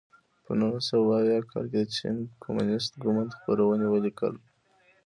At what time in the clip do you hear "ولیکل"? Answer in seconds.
3.89-4.33